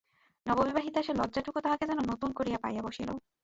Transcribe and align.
নববিবাহিতার 0.45 1.03
সে 1.03 1.13
লজ্জাটুকু 1.13 1.59
তাহাকে 1.61 1.85
যেন 1.87 1.99
নতুন 2.11 2.29
করিয়া 2.37 2.61
পাইয়া 2.63 2.81
বসিল। 2.83 3.09